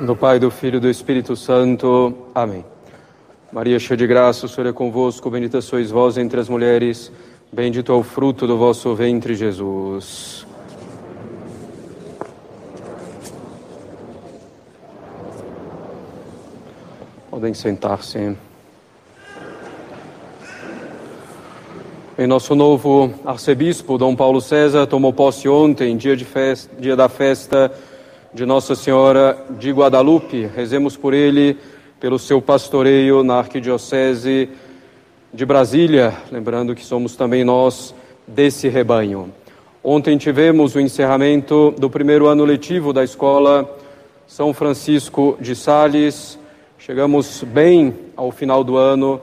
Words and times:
Do 0.00 0.14
Pai, 0.14 0.38
do 0.38 0.48
Filho 0.48 0.76
e 0.76 0.80
do 0.80 0.88
Espírito 0.88 1.34
Santo. 1.34 2.16
Amém. 2.32 2.64
Maria, 3.52 3.80
cheia 3.80 3.96
de 3.96 4.06
graça, 4.06 4.46
o 4.46 4.48
Senhor 4.48 4.68
é 4.68 4.72
convosco, 4.72 5.28
bendita 5.28 5.60
sois 5.60 5.90
vós 5.90 6.16
entre 6.16 6.38
as 6.38 6.48
mulheres, 6.48 7.10
bendito 7.52 7.90
é 7.90 7.94
o 7.96 8.04
fruto 8.04 8.46
do 8.46 8.56
vosso 8.56 8.94
ventre, 8.94 9.34
Jesus. 9.34 10.46
Podem 17.28 17.52
sentar-se. 17.52 18.36
Em 22.16 22.26
nosso 22.28 22.54
novo 22.54 23.12
arcebispo, 23.24 23.98
Dom 23.98 24.14
Paulo 24.14 24.40
César, 24.40 24.86
tomou 24.86 25.12
posse 25.12 25.48
ontem, 25.48 25.96
dia, 25.96 26.16
de 26.16 26.24
festa, 26.24 26.70
dia 26.80 26.94
da 26.94 27.08
festa 27.08 27.72
de 28.32 28.44
Nossa 28.44 28.74
Senhora 28.74 29.38
de 29.58 29.70
Guadalupe. 29.70 30.48
Rezemos 30.54 30.96
por 30.96 31.14
ele, 31.14 31.56
pelo 31.98 32.18
seu 32.18 32.42
pastoreio 32.42 33.22
na 33.22 33.36
Arquidiocese 33.36 34.50
de 35.32 35.46
Brasília, 35.46 36.14
lembrando 36.30 36.74
que 36.74 36.84
somos 36.84 37.16
também 37.16 37.44
nós 37.44 37.94
desse 38.26 38.68
rebanho. 38.68 39.32
Ontem 39.82 40.18
tivemos 40.18 40.74
o 40.74 40.80
encerramento 40.80 41.74
do 41.78 41.88
primeiro 41.88 42.26
ano 42.26 42.44
letivo 42.44 42.92
da 42.92 43.02
escola 43.02 43.68
São 44.26 44.52
Francisco 44.52 45.38
de 45.40 45.56
Sales. 45.56 46.38
Chegamos 46.78 47.42
bem 47.42 47.94
ao 48.14 48.30
final 48.30 48.62
do 48.62 48.76
ano, 48.76 49.20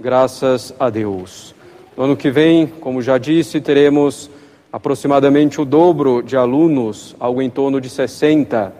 graças 0.00 0.74
a 0.78 0.88
Deus. 0.88 1.54
No 1.96 2.04
ano 2.04 2.16
que 2.16 2.30
vem, 2.30 2.66
como 2.66 3.02
já 3.02 3.18
disse, 3.18 3.60
teremos 3.60 4.30
aproximadamente 4.76 5.58
o 5.58 5.64
dobro 5.64 6.22
de 6.22 6.36
alunos, 6.36 7.16
algo 7.18 7.40
em 7.40 7.48
torno 7.48 7.80
de 7.80 7.88
60. 7.88 8.74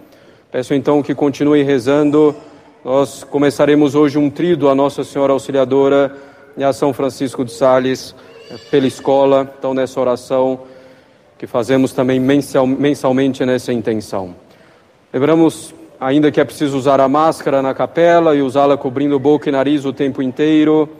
Peço 0.52 0.74
então 0.74 1.02
que 1.02 1.14
continuem 1.14 1.64
rezando. 1.64 2.36
Nós 2.84 3.24
começaremos 3.24 3.94
hoje 3.94 4.18
um 4.18 4.28
trido 4.28 4.68
a 4.68 4.74
Nossa 4.74 5.02
Senhora 5.02 5.32
Auxiliadora 5.32 6.14
e 6.54 6.62
a 6.62 6.70
São 6.74 6.92
Francisco 6.92 7.46
de 7.46 7.50
Sales 7.50 8.14
eh, 8.50 8.58
pela 8.70 8.86
escola. 8.86 9.50
Então, 9.58 9.72
nessa 9.72 9.98
oração 9.98 10.60
que 11.38 11.46
fazemos 11.46 11.94
também 11.94 12.20
mensalmente 12.20 13.42
nessa 13.46 13.72
intenção. 13.72 14.34
Lembramos 15.10 15.74
ainda 15.98 16.30
que 16.30 16.38
é 16.38 16.44
preciso 16.44 16.76
usar 16.76 17.00
a 17.00 17.08
máscara 17.08 17.62
na 17.62 17.72
capela 17.72 18.36
e 18.36 18.42
usá-la 18.42 18.76
cobrindo 18.76 19.18
boca 19.18 19.48
e 19.48 19.52
nariz 19.52 19.86
o 19.86 19.94
tempo 19.94 20.20
inteiro. 20.20 20.90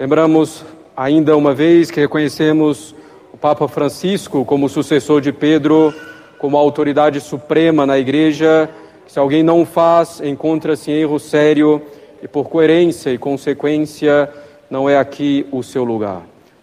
Lembramos 0.00 0.64
ainda 0.96 1.36
uma 1.36 1.52
vez 1.52 1.90
que 1.90 2.00
reconhecemos 2.00 2.94
o 3.34 3.36
Papa 3.36 3.66
Francisco 3.66 4.44
como 4.44 4.68
sucessor 4.68 5.20
de 5.20 5.32
Pedro, 5.32 5.92
como 6.38 6.56
autoridade 6.56 7.20
suprema 7.20 7.84
na 7.84 7.98
Igreja. 7.98 8.70
Se 9.08 9.18
alguém 9.18 9.42
não 9.42 9.66
faz, 9.66 10.20
encontra-se 10.20 10.92
em 10.92 11.00
erro 11.00 11.18
sério 11.18 11.82
e, 12.22 12.28
por 12.28 12.48
coerência 12.48 13.10
e 13.10 13.18
consequência, 13.18 14.32
não 14.70 14.88
é 14.88 14.96
aqui 14.96 15.44
o 15.50 15.64
seu 15.64 15.82
lugar. 15.82 16.22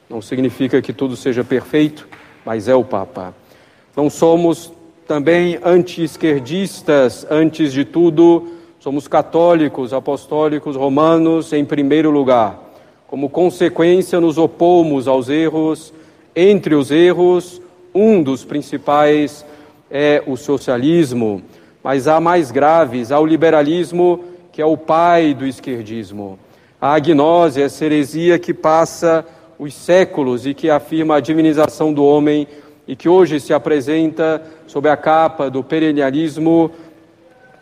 Não 0.10 0.22
significa 0.22 0.82
que 0.82 0.94
tudo 0.94 1.18
seja 1.18 1.44
perfeito, 1.44 2.08
mas 2.46 2.70
é 2.70 2.74
o 2.74 2.86
Papa. 2.86 3.36
Não 3.94 4.10
somos 4.10 4.72
também 5.06 5.60
anti-esquerdistas, 5.66 7.28
antes 7.30 7.74
de 7.74 7.84
tudo, 7.84 8.48
somos 8.80 9.10
católicos, 9.10 9.92
apostólicos, 9.92 10.78
romanos 10.78 11.52
em 11.52 11.66
primeiro 11.66 12.10
lugar. 12.10 12.58
Como 13.08 13.30
consequência, 13.30 14.22
nos 14.22 14.38
opomos 14.38 15.06
aos 15.06 15.28
erros 15.28 15.92
entre 16.36 16.76
os 16.76 16.92
erros, 16.92 17.62
um 17.94 18.24
dos 18.24 18.46
principais 18.46 19.46
é 19.90 20.24
o 20.26 20.38
socialismo, 20.38 21.42
mas 21.84 22.08
há 22.08 22.20
mais 22.20 22.52
graves, 22.52 23.12
há 23.12 23.20
o 23.20 23.26
liberalismo, 23.26 24.24
que 24.52 24.62
é 24.62 24.66
o 24.66 24.78
pai 24.78 25.34
do 25.34 25.46
esquerdismo. 25.46 26.40
A 26.80 26.94
agnose, 26.94 27.62
a 27.62 27.86
heresia 27.86 28.40
que 28.40 28.54
passa 28.54 29.26
os 29.60 29.74
séculos 29.74 30.48
e 30.48 30.54
que 30.54 30.70
afirma 30.70 31.18
a 31.18 31.20
divinização 31.20 31.94
do 31.94 32.04
homem 32.04 32.48
e 32.88 32.96
que 32.96 33.08
hoje 33.08 33.40
se 33.40 33.54
apresenta 33.54 34.42
sob 34.66 34.90
a 34.90 34.98
capa 34.98 35.50
do 35.50 35.64
perennialismo, 35.64 36.72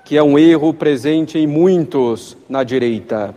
que 0.06 0.16
é 0.16 0.24
um 0.24 0.40
erro 0.40 0.74
presente 0.74 1.38
em 1.38 1.46
muitos 1.46 2.38
na 2.48 2.64
direita. 2.64 3.36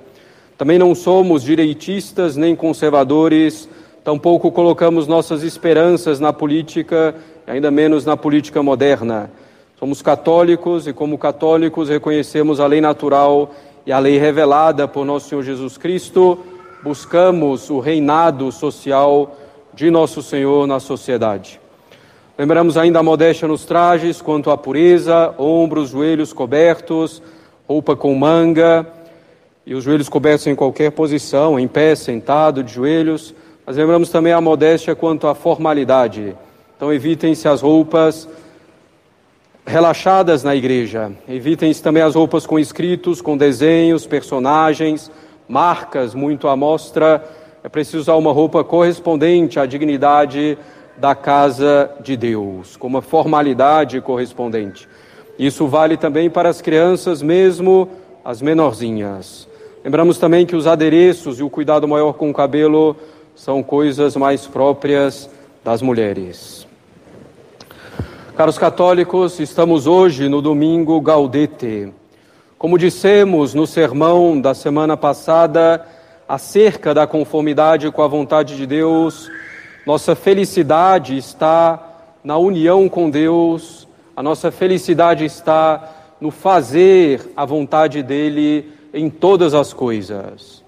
Também 0.56 0.78
não 0.78 0.94
somos 0.94 1.43
direitistas 1.43 2.37
nem 2.37 2.54
conservadores, 2.54 3.69
Tampouco 4.04 4.50
colocamos 4.50 5.06
nossas 5.06 5.44
esperanças 5.44 6.18
na 6.18 6.32
política, 6.32 7.14
ainda 7.46 7.70
menos 7.70 8.04
na 8.04 8.16
política 8.16 8.60
moderna. 8.60 9.30
Somos 9.78 10.02
católicos 10.02 10.88
e, 10.88 10.92
como 10.92 11.16
católicos, 11.16 11.88
reconhecemos 11.88 12.58
a 12.58 12.66
lei 12.66 12.80
natural 12.80 13.52
e 13.86 13.92
a 13.92 14.00
lei 14.00 14.18
revelada 14.18 14.88
por 14.88 15.06
nosso 15.06 15.28
Senhor 15.28 15.42
Jesus 15.44 15.78
Cristo. 15.78 16.36
Buscamos 16.82 17.70
o 17.70 17.78
reinado 17.78 18.50
social 18.50 19.36
de 19.72 19.88
nosso 19.88 20.20
Senhor 20.20 20.66
na 20.66 20.80
sociedade. 20.80 21.60
Lembramos 22.36 22.76
ainda 22.76 22.98
a 22.98 23.04
modéstia 23.04 23.46
nos 23.46 23.64
trajes 23.64 24.20
quanto 24.20 24.50
à 24.50 24.58
pureza, 24.58 25.32
ombros, 25.38 25.90
joelhos 25.90 26.32
cobertos, 26.32 27.22
roupa 27.69 27.94
com 27.94 28.12
manga 28.16 28.84
e 29.64 29.76
os 29.76 29.84
joelhos 29.84 30.08
cobertos 30.08 30.48
em 30.48 30.56
qualquer 30.56 30.90
posição, 30.90 31.56
em 31.56 31.69
pé, 31.69 31.94
sentado, 31.94 32.64
de 32.64 32.72
joelhos. 32.72 33.32
Mas 33.65 33.77
lembramos 33.77 34.11
também 34.11 34.33
a 34.33 34.41
modéstia 34.41 34.95
quanto 34.97 35.28
à 35.28 35.34
formalidade. 35.34 36.37
Então 36.77 36.93
evitem-se 36.93 37.47
as 37.47 37.61
roupas 37.61 38.28
relaxadas 39.65 40.43
na 40.43 40.56
igreja. 40.56 41.12
Evitem-se 41.28 41.81
também 41.81 42.03
as 42.03 42.17
roupas 42.17 42.45
com 42.45 42.59
escritos, 42.59 43.21
com 43.21 43.37
desenhos, 43.37 44.05
personagens, 44.05 45.11
marcas 45.49 46.12
muito 46.12 46.49
à 46.49 46.56
mostra. 46.56 47.25
É 47.62 47.69
preciso 47.69 47.99
usar 47.99 48.17
uma 48.17 48.33
roupa 48.33 48.65
correspondente 48.65 49.61
à 49.61 49.67
dignidade 49.67 50.59
da 50.97 51.15
casa 51.15 51.89
de 52.00 52.17
Deus, 52.17 52.77
com 52.77 52.89
uma 52.89 53.00
formalidade 53.00 54.00
correspondente. 54.00 54.89
Isso 55.39 55.69
vale 55.69 55.97
também 55.97 56.29
para 56.29 56.49
as 56.49 56.61
crianças, 56.61 57.23
mesmo 57.23 57.89
as 58.25 58.43
menorzinhas. 58.43 59.49
Lembramos 59.84 60.19
também 60.19 60.44
que 60.44 60.56
os 60.56 60.67
adereços 60.67 61.39
e 61.39 61.43
o 61.43 61.50
cuidado 61.50 61.87
maior 61.87 62.15
com 62.15 62.29
o 62.29 62.34
cabelo 62.34 62.97
são 63.34 63.62
coisas 63.62 64.16
mais 64.16 64.47
próprias 64.47 65.28
das 65.65 65.82
mulheres. 65.82 66.66
Caros 68.37 68.59
católicos, 68.59 69.38
estamos 69.41 69.87
hoje 69.87 70.28
no 70.28 70.41
domingo 70.41 71.00
Gaudete. 71.00 71.93
Como 72.59 72.78
dissemos 72.78 73.54
no 73.54 73.66
sermão 73.66 74.41
da 74.41 74.54
semana 74.54 74.97
passada, 74.97 75.87
acerca 76.28 76.94
da 76.94 77.06
conformidade 77.06 77.91
com 77.91 78.03
a 78.03 78.06
vontade 78.06 78.56
de 78.56 78.66
Deus, 78.66 79.31
nossa 79.87 80.14
felicidade 80.14 81.16
está 81.16 82.06
na 82.22 82.38
união 82.38 82.88
com 82.88 83.10
Deus, 83.10 83.88
a 84.16 84.22
nossa 84.22 84.50
felicidade 84.50 85.25
está 85.25 85.93
no 86.20 86.31
fazer 86.31 87.32
a 87.37 87.44
vontade 87.44 88.03
dele 88.03 88.72
em 88.94 89.10
todas 89.10 89.54
as 89.54 89.72
coisas. 89.72 90.62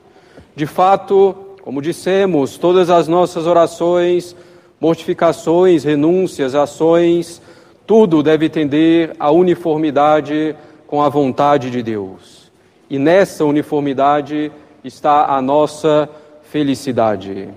De 0.57 0.67
fato, 0.67 1.44
como 1.65 1.81
dissemos, 1.81 2.59
todas 2.59 2.91
as 2.91 3.09
nossas 3.09 3.47
orações, 3.47 4.37
mortificações, 4.79 5.83
renúncias, 5.83 6.55
ações, 6.55 7.41
tudo 7.87 8.23
deve 8.23 8.51
tender 8.51 9.17
à 9.19 9.31
uniformidade 9.31 10.55
com 10.87 11.01
a 11.01 11.09
vontade 11.09 11.71
de 11.71 11.83
Deus. 11.83 12.53
E 12.91 12.99
nessa 12.99 13.47
uniformidade 13.47 14.53
está 14.85 15.35
a 15.35 15.41
nossa 15.41 16.07
felicidade. 16.43 17.49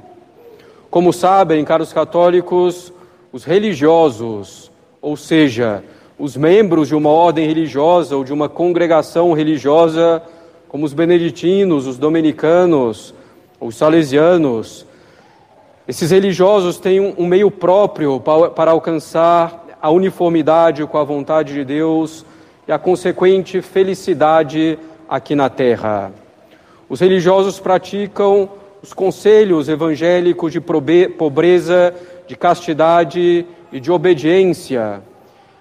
Como 0.90 1.12
sabem, 1.12 1.66
caros 1.66 1.92
católicos, 1.92 2.94
os 3.34 3.44
religiosos, 3.44 4.72
ou 5.02 5.18
seja, 5.18 5.84
os 6.18 6.38
membros 6.38 6.88
de 6.88 6.96
uma 6.96 7.10
ordem 7.10 7.46
religiosa 7.46 8.16
ou 8.16 8.24
de 8.24 8.32
uma 8.32 8.48
congregação 8.48 9.34
religiosa, 9.34 10.24
como 10.70 10.86
os 10.86 10.94
beneditinos, 10.94 11.86
os 11.86 11.98
dominicanos, 11.98 13.14
os 13.60 13.76
salesianos, 13.76 14.86
esses 15.88 16.12
religiosos 16.12 16.78
têm 16.78 17.00
um, 17.00 17.26
meio 17.26 17.50
próprio 17.50 18.20
para, 18.20 18.72
alcançar 18.72 19.66
a 19.82 19.90
uniformidade 19.90 20.86
com 20.86 20.98
a 20.98 21.04
vontade 21.04 21.54
de 21.54 21.64
Deus 21.64 22.26
e 22.68 22.72
a 22.72 22.78
consequente 22.78 23.62
felicidade 23.62 24.78
aqui 25.08 25.34
na 25.34 25.50
terra. 25.50 26.12
Os 26.90 27.00
religiosos 27.00 27.60
praticam 27.60 28.50
os 28.84 28.94
conselhos 28.94 29.70
evangélicos 29.70 30.52
de 30.52 30.60
pobreza, 30.60 31.94
de 32.28 32.36
castidade 32.36 33.46
e 33.72 33.80
de 33.80 33.92
obediência, 33.92 35.02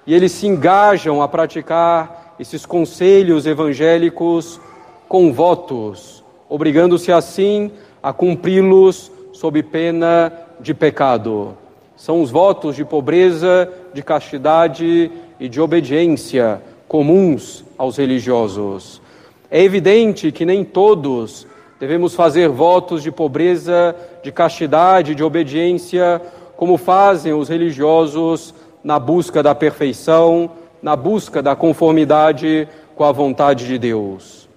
e 0.06 0.14
eles 0.14 0.32
se 0.32 0.46
engajam 0.46 1.22
a 1.22 1.28
praticar 1.28 2.34
esses 2.38 2.66
conselhos 2.66 3.46
evangélicos 3.46 4.60
com 5.08 5.32
votos, 5.32 6.24
obrigando-se 6.48 7.10
assim 7.12 7.70
a 8.06 8.12
cumpri-los 8.12 9.10
sob 9.32 9.60
pena 9.64 10.32
de 10.60 10.72
pecado. 10.72 11.56
São 11.96 12.22
os 12.22 12.30
votos 12.30 12.76
de 12.76 12.84
pobreza, 12.84 13.68
de 13.92 14.00
castidade 14.00 15.10
e 15.40 15.48
de 15.48 15.60
obediência, 15.60 16.62
comuns 16.86 17.64
aos 17.76 17.96
religiosos. 17.96 19.02
É 19.50 19.60
evidente 19.60 20.30
que 20.30 20.46
nem 20.46 20.64
todos 20.64 21.48
devemos 21.80 22.14
fazer 22.14 22.48
votos 22.48 23.02
de 23.02 23.10
pobreza, 23.10 23.96
de 24.22 24.30
castidade, 24.30 25.12
de 25.12 25.24
obediência, 25.24 26.22
como 26.56 26.76
fazem 26.76 27.34
os 27.34 27.48
religiosos 27.48 28.54
na 28.84 29.00
busca 29.00 29.42
da 29.42 29.52
perfeição, 29.52 30.48
na 30.80 30.94
busca 30.94 31.42
da 31.42 31.56
conformidade 31.56 32.68
com 32.94 33.02
a 33.02 33.10
vontade 33.10 33.66
de 33.66 33.76
Deus. 33.76 34.48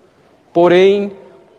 Porém, 0.54 1.13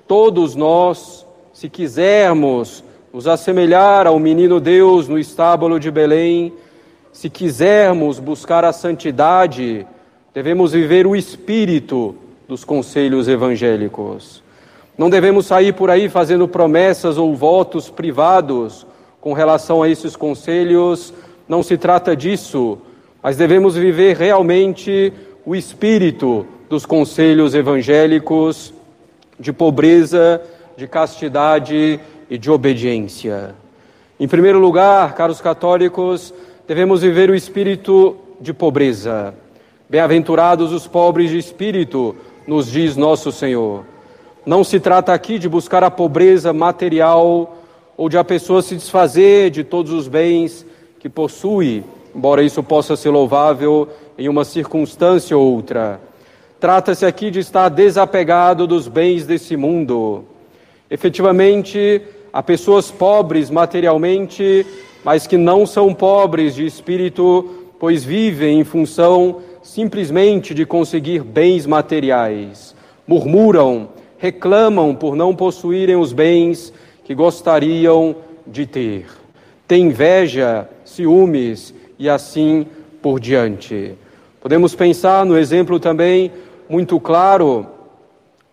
todos 0.07 0.55
nós, 0.55 1.20
se 1.61 1.69
quisermos 1.69 2.83
nos 3.13 3.27
assemelhar 3.27 4.07
ao 4.07 4.19
menino 4.19 4.59
Deus 4.59 5.07
no 5.07 5.19
estábulo 5.19 5.79
de 5.79 5.91
Belém, 5.91 6.55
se 7.13 7.29
quisermos 7.29 8.19
buscar 8.19 8.65
a 8.65 8.73
santidade, 8.73 9.87
devemos 10.33 10.73
viver 10.73 11.07
o 11.07 11.15
espírito 11.15 12.15
dos 12.49 12.65
conselhos 12.65 13.29
evangélicos. 13.29 14.43
Não 14.97 15.11
devemos 15.11 15.45
sair 15.45 15.75
por 15.75 15.91
aí 15.91 16.09
fazendo 16.09 16.49
promessas 16.49 17.19
ou 17.19 17.37
votos 17.37 17.91
privados 17.91 18.87
com 19.21 19.35
relação 19.35 19.83
a 19.83 19.89
esses 19.91 20.17
conselhos, 20.17 21.13
não 21.47 21.63
se 21.63 21.77
trata 21.77 22.17
disso, 22.17 22.79
mas 23.23 23.37
devemos 23.37 23.75
viver 23.75 24.17
realmente 24.17 25.13
o 25.45 25.55
espírito 25.55 26.47
dos 26.71 26.87
conselhos 26.87 27.55
evangélicos 27.55 28.73
de 29.39 29.53
pobreza, 29.53 30.41
de 30.81 30.89
castidade 30.89 32.01
e 32.31 32.39
de 32.39 32.51
obediência. 32.51 33.55
Em 34.19 34.27
primeiro 34.27 34.59
lugar, 34.59 35.15
caros 35.15 35.39
católicos, 35.39 36.33
devemos 36.67 37.03
viver 37.03 37.29
o 37.29 37.35
espírito 37.35 38.17
de 38.41 38.55
pobreza. 38.55 39.35
Bem-aventurados 39.91 40.73
os 40.73 40.87
pobres 40.87 41.29
de 41.29 41.37
espírito, 41.37 42.17
nos 42.47 42.67
diz 42.73 42.97
nosso 42.97 43.31
Senhor. 43.31 43.85
Não 44.47 44.65
se 44.65 44.81
trata 44.81 45.13
aqui 45.13 45.39
de 45.39 45.51
buscar 45.51 45.85
a 45.85 45.91
pobreza 45.91 46.51
material 46.51 47.59
ou 47.95 48.09
de 48.09 48.17
a 48.17 48.25
pessoa 48.25 48.63
se 48.63 48.75
desfazer 48.75 49.51
de 49.51 49.63
todos 49.63 49.93
os 49.93 50.09
bens 50.09 50.65
que 50.99 51.11
possui, 51.11 51.85
embora 52.17 52.43
isso 52.43 52.63
possa 52.63 52.97
ser 52.97 53.11
louvável 53.11 53.87
em 54.17 54.31
uma 54.31 54.47
circunstância 54.47 55.37
ou 55.37 55.57
outra. 55.57 56.01
Trata-se 56.59 57.05
aqui 57.05 57.31
de 57.31 57.41
estar 57.41 57.69
desapegado 57.69 58.67
dos 58.67 58.89
bens 58.89 59.27
desse 59.27 59.59
mundo. 59.59 60.25
Efetivamente, 60.91 62.03
há 62.33 62.43
pessoas 62.43 62.91
pobres 62.91 63.49
materialmente, 63.49 64.67
mas 65.05 65.27
que 65.27 65.37
não 65.37 65.65
são 65.65 65.95
pobres 65.95 66.55
de 66.55 66.67
espírito, 66.67 67.49
pois 67.79 68.05
vivem 68.05 68.61
em 68.61 68.65
função 68.65 69.41
simplesmente 69.63 70.53
de 70.53 70.67
conseguir 70.67 71.23
bens 71.23 71.65
materiais. 71.65 72.75
Murmuram, 73.07 73.89
reclamam 74.19 74.95
por 74.95 75.15
não 75.15 75.35
possuírem 75.35 75.97
os 75.97 76.13
bens 76.13 76.73
que 77.05 77.15
gostariam 77.15 78.17
de 78.47 78.67
ter. 78.67 79.07
Tem 79.69 79.85
inveja, 79.85 80.69
ciúmes 80.85 81.73
e 81.99 82.09
assim 82.09 82.67
por 83.01 83.21
diante. 83.21 83.95
Podemos 84.41 84.75
pensar 84.75 85.25
no 85.25 85.39
exemplo 85.39 85.79
também 85.79 86.33
muito 86.69 86.99
claro 86.99 87.67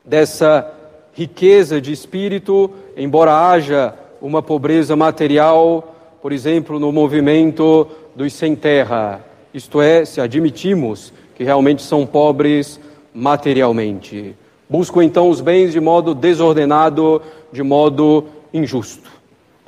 dessa 0.06 0.77
riqueza 1.18 1.82
de 1.82 1.92
espírito, 1.92 2.70
embora 2.96 3.50
haja 3.50 3.92
uma 4.22 4.40
pobreza 4.40 4.96
material, 4.96 5.96
por 6.22 6.32
exemplo, 6.32 6.80
no 6.80 6.92
movimento 6.92 7.88
dos 8.16 8.34
sem 8.34 8.56
terra, 8.56 9.26
isto 9.52 9.82
é, 9.82 10.06
se 10.06 10.22
admitimos 10.22 11.12
que 11.34 11.44
realmente 11.44 11.82
são 11.82 12.06
pobres 12.06 12.80
materialmente. 13.12 14.36
Buscam 14.70 15.04
então 15.04 15.28
os 15.28 15.42
bens 15.42 15.72
de 15.72 15.80
modo 15.80 16.14
desordenado, 16.14 17.20
de 17.52 17.64
modo 17.64 18.26
injusto. 18.54 19.10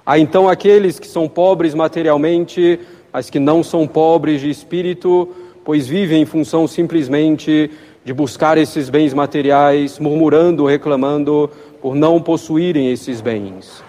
Há 0.06 0.20
então 0.20 0.48
aqueles 0.48 1.00
que 1.00 1.08
são 1.08 1.28
pobres 1.28 1.74
materialmente, 1.74 2.80
mas 3.12 3.28
que 3.28 3.40
não 3.40 3.64
são 3.64 3.88
pobres 3.88 4.40
de 4.40 4.52
espírito, 4.52 5.30
pois 5.66 5.88
vivem 5.88 6.22
em 6.22 6.26
função 6.28 6.68
simplesmente 6.68 7.72
de 8.04 8.14
buscar 8.14 8.58
esses 8.58 8.90
bens 8.90 9.14
materiais, 9.14 10.00
murmurando, 10.00 10.66
reclamando 10.66 11.50
por 11.82 11.96
não 11.96 12.22
possuírem 12.22 12.92
esses 12.92 13.22
bens. 13.22 13.84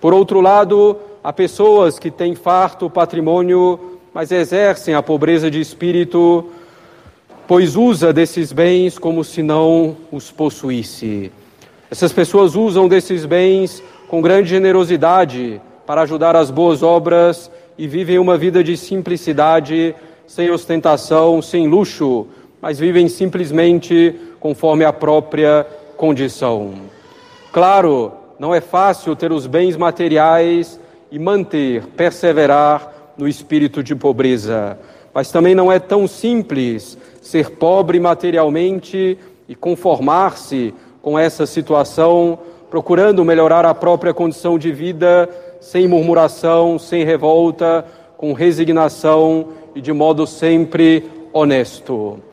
Por 0.00 0.14
outro 0.14 0.40
lado, 0.40 0.96
há 1.22 1.32
pessoas 1.32 1.98
que 1.98 2.10
têm 2.10 2.34
farto 2.34 2.88
patrimônio, 2.88 3.98
mas 4.12 4.32
exercem 4.32 4.94
a 4.94 5.02
pobreza 5.02 5.50
de 5.50 5.60
espírito, 5.60 6.46
pois 7.46 7.76
usa 7.76 8.12
desses 8.12 8.52
bens 8.52 8.98
como 8.98 9.22
se 9.22 9.42
não 9.42 9.96
os 10.10 10.30
possuísse. 10.30 11.30
Essas 11.90 12.12
pessoas 12.12 12.54
usam 12.54 12.88
desses 12.88 13.26
bens 13.26 13.82
com 14.08 14.22
grande 14.22 14.48
generosidade 14.48 15.60
para 15.86 16.02
ajudar 16.02 16.36
as 16.36 16.50
boas 16.50 16.82
obras 16.82 17.50
e 17.76 17.86
vivem 17.86 18.18
uma 18.18 18.38
vida 18.38 18.62
de 18.62 18.76
simplicidade, 18.76 19.94
sem 20.26 20.50
ostentação, 20.50 21.42
sem 21.42 21.66
luxo, 21.66 22.26
mas 22.60 22.78
vivem 22.78 23.08
simplesmente 23.08 24.14
conforme 24.38 24.84
a 24.84 24.92
própria 24.92 25.66
condição. 25.96 26.72
Claro, 27.52 28.12
não 28.38 28.54
é 28.54 28.60
fácil 28.60 29.16
ter 29.16 29.32
os 29.32 29.46
bens 29.46 29.76
materiais 29.76 30.80
e 31.10 31.18
manter, 31.18 31.84
perseverar 31.96 32.92
no 33.16 33.28
espírito 33.28 33.82
de 33.82 33.94
pobreza, 33.94 34.78
mas 35.12 35.30
também 35.30 35.54
não 35.54 35.70
é 35.70 35.78
tão 35.78 36.06
simples 36.06 36.96
ser 37.20 37.50
pobre 37.50 37.98
materialmente 38.00 39.18
e 39.48 39.54
conformar-se 39.54 40.72
com 41.02 41.18
essa 41.18 41.44
situação 41.46 42.38
procurando 42.70 43.24
melhorar 43.24 43.66
a 43.66 43.74
própria 43.74 44.14
condição 44.14 44.56
de 44.56 44.70
vida, 44.70 45.28
sem 45.60 45.88
murmuração, 45.88 46.78
sem 46.78 47.04
revolta, 47.04 47.84
com 48.16 48.32
resignação 48.32 49.48
e 49.74 49.80
de 49.80 49.92
modo 49.92 50.24
sempre 50.26 51.04
honesto. 51.32 52.29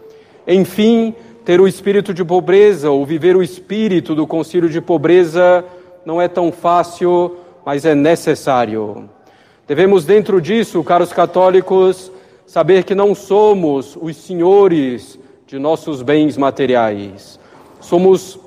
Enfim, 0.47 1.13
ter 1.43 1.59
o 1.59 1.67
espírito 1.67 2.13
de 2.13 2.23
pobreza 2.23 2.89
ou 2.89 3.05
viver 3.05 3.35
o 3.35 3.43
espírito 3.43 4.15
do 4.15 4.25
concílio 4.25 4.69
de 4.69 4.79
pobreza 4.79 5.65
não 6.05 6.21
é 6.21 6.27
tão 6.27 6.51
fácil, 6.51 7.35
mas 7.65 7.85
é 7.85 7.93
necessário. 7.93 9.09
Devemos, 9.67 10.05
dentro 10.05 10.39
disso, 10.39 10.81
caros 10.83 11.11
católicos, 11.11 12.09
saber 12.45 12.85
que 12.85 12.95
não 12.95 13.13
somos 13.13 13.97
os 14.01 14.15
senhores 14.15 15.19
de 15.45 15.59
nossos 15.59 16.01
bens 16.01 16.37
materiais. 16.37 17.37
Somos 17.81 18.39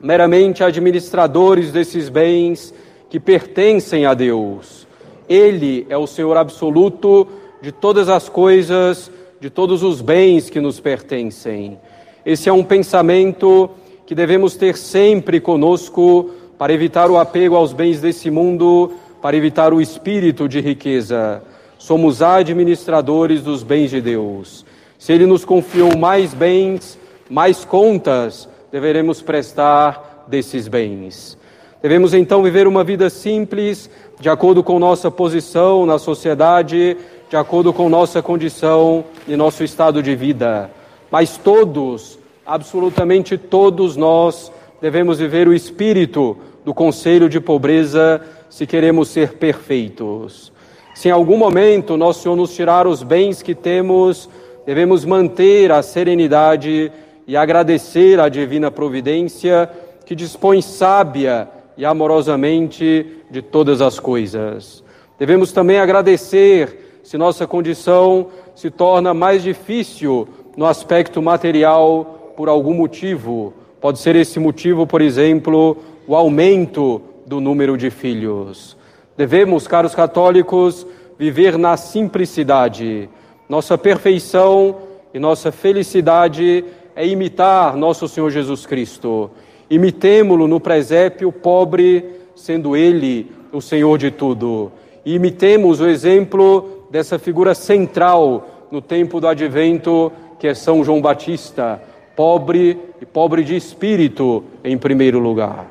meramente 0.00 0.62
administradores 0.62 1.72
desses 1.72 2.08
bens 2.08 2.72
que 3.08 3.18
pertencem 3.18 4.06
a 4.06 4.14
Deus. 4.14 4.86
Ele 5.28 5.84
é 5.88 5.96
o 5.96 6.06
Senhor 6.06 6.36
absoluto 6.36 7.26
de 7.60 7.72
todas 7.72 8.08
as 8.08 8.28
coisas, 8.28 9.10
de 9.40 9.48
todos 9.48 9.82
os 9.82 10.02
bens 10.02 10.50
que 10.50 10.60
nos 10.60 10.78
pertencem. 10.78 11.78
Esse 12.26 12.50
é 12.50 12.52
um 12.52 12.62
pensamento 12.62 13.70
que 14.04 14.14
devemos 14.14 14.54
ter 14.54 14.76
sempre 14.76 15.40
conosco 15.40 16.30
para 16.58 16.74
evitar 16.74 17.10
o 17.10 17.16
apego 17.16 17.56
aos 17.56 17.72
bens 17.72 18.02
desse 18.02 18.30
mundo, 18.30 18.92
para 19.22 19.34
evitar 19.34 19.72
o 19.72 19.80
espírito 19.80 20.46
de 20.46 20.60
riqueza. 20.60 21.42
Somos 21.78 22.20
administradores 22.20 23.40
dos 23.40 23.62
bens 23.62 23.90
de 23.90 24.02
Deus. 24.02 24.66
Se 24.98 25.14
Ele 25.14 25.24
nos 25.24 25.42
confiou 25.42 25.96
mais 25.96 26.34
bens, 26.34 26.98
mais 27.30 27.64
contas, 27.64 28.46
deveremos 28.70 29.22
prestar 29.22 30.26
desses 30.28 30.68
bens. 30.68 31.38
Devemos 31.80 32.12
então 32.12 32.42
viver 32.42 32.66
uma 32.66 32.84
vida 32.84 33.08
simples, 33.08 33.88
de 34.20 34.28
acordo 34.28 34.62
com 34.62 34.78
nossa 34.78 35.10
posição 35.10 35.86
na 35.86 35.98
sociedade, 35.98 36.98
de 37.30 37.36
acordo 37.36 37.72
com 37.72 37.88
nossa 37.88 38.20
condição 38.20 39.04
e 39.28 39.36
nosso 39.36 39.62
estado 39.62 40.02
de 40.02 40.16
vida. 40.16 40.68
Mas 41.12 41.36
todos, 41.36 42.18
absolutamente 42.44 43.38
todos 43.38 43.96
nós, 43.96 44.50
devemos 44.82 45.20
viver 45.20 45.46
o 45.46 45.54
espírito 45.54 46.36
do 46.64 46.74
conselho 46.74 47.28
de 47.28 47.38
pobreza 47.38 48.20
se 48.48 48.66
queremos 48.66 49.10
ser 49.10 49.34
perfeitos. 49.34 50.52
Se 50.92 51.06
em 51.06 51.12
algum 51.12 51.36
momento 51.36 51.96
nosso 51.96 52.24
Senhor 52.24 52.34
nos 52.34 52.52
tirar 52.52 52.88
os 52.88 53.04
bens 53.04 53.42
que 53.42 53.54
temos, 53.54 54.28
devemos 54.66 55.04
manter 55.04 55.70
a 55.70 55.82
serenidade 55.82 56.90
e 57.28 57.36
agradecer 57.36 58.18
à 58.18 58.28
divina 58.28 58.72
providência 58.72 59.70
que 60.04 60.16
dispõe 60.16 60.60
sábia 60.60 61.48
e 61.78 61.84
amorosamente 61.84 63.06
de 63.30 63.40
todas 63.40 63.80
as 63.80 64.00
coisas. 64.00 64.82
Devemos 65.16 65.52
também 65.52 65.78
agradecer 65.78 66.79
se 67.10 67.18
nossa 67.18 67.44
condição 67.44 68.28
se 68.54 68.70
torna 68.70 69.12
mais 69.12 69.42
difícil 69.42 70.28
no 70.56 70.64
aspecto 70.64 71.20
material 71.20 72.32
por 72.36 72.48
algum 72.48 72.72
motivo. 72.72 73.52
Pode 73.80 73.98
ser 73.98 74.14
esse 74.14 74.38
motivo, 74.38 74.86
por 74.86 75.02
exemplo, 75.02 75.76
o 76.06 76.14
aumento 76.14 77.02
do 77.26 77.40
número 77.40 77.76
de 77.76 77.90
filhos. 77.90 78.76
Devemos, 79.16 79.66
caros 79.66 79.92
católicos, 79.92 80.86
viver 81.18 81.58
na 81.58 81.76
simplicidade. 81.76 83.10
Nossa 83.48 83.76
perfeição 83.76 84.76
e 85.12 85.18
nossa 85.18 85.50
felicidade 85.50 86.64
é 86.94 87.04
imitar 87.04 87.76
nosso 87.76 88.06
Senhor 88.06 88.30
Jesus 88.30 88.66
Cristo. 88.66 89.32
Imitemo-lo 89.68 90.46
no 90.46 90.60
presépio 90.60 91.32
pobre, 91.32 92.04
sendo 92.36 92.76
ele 92.76 93.32
o 93.52 93.60
Senhor 93.60 93.98
de 93.98 94.12
tudo. 94.12 94.70
E 95.04 95.14
imitemos 95.14 95.80
o 95.80 95.88
exemplo 95.88 96.79
dessa 96.90 97.18
figura 97.18 97.54
central 97.54 98.66
no 98.70 98.82
tempo 98.82 99.20
do 99.20 99.28
advento, 99.28 100.12
que 100.38 100.48
é 100.48 100.54
São 100.54 100.82
João 100.84 101.00
Batista, 101.00 101.80
pobre 102.16 102.78
e 103.00 103.06
pobre 103.06 103.44
de 103.44 103.56
espírito, 103.56 104.44
em 104.64 104.76
primeiro 104.76 105.18
lugar. 105.18 105.66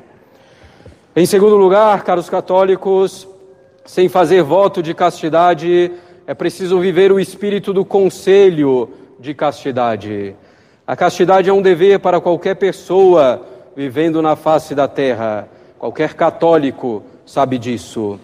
Em 1.14 1.26
segundo 1.26 1.56
lugar, 1.56 2.02
caros 2.02 2.30
católicos, 2.30 3.28
sem 3.84 4.08
fazer 4.08 4.42
voto 4.42 4.82
de 4.82 4.94
castidade, 4.94 5.92
é 6.26 6.34
preciso 6.34 6.80
viver 6.80 7.12
o 7.12 7.20
espírito 7.20 7.72
do 7.72 7.84
conselho 7.84 8.88
de 9.18 9.34
castidade. 9.34 10.34
A 10.86 10.96
castidade 10.96 11.50
é 11.50 11.52
um 11.52 11.62
dever 11.62 12.00
para 12.00 12.20
qualquer 12.20 12.56
pessoa 12.56 13.46
vivendo 13.76 14.22
na 14.22 14.36
face 14.36 14.74
da 14.74 14.88
terra. 14.88 15.48
Qualquer 15.78 16.14
católico 16.14 17.02
sabe 17.26 17.58
disso. 17.58 18.18